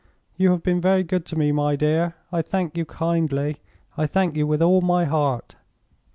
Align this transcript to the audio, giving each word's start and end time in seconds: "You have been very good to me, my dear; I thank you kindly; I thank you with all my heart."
"You 0.35 0.49
have 0.49 0.63
been 0.63 0.81
very 0.81 1.03
good 1.03 1.27
to 1.27 1.35
me, 1.35 1.51
my 1.51 1.75
dear; 1.75 2.15
I 2.31 2.41
thank 2.41 2.75
you 2.75 2.85
kindly; 2.85 3.57
I 3.95 4.07
thank 4.07 4.35
you 4.35 4.47
with 4.47 4.63
all 4.63 4.81
my 4.81 5.05
heart." 5.05 5.55